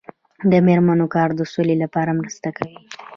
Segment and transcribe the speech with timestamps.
[0.51, 2.77] د میرمنو کار د سولې لپاره مرسته کوي.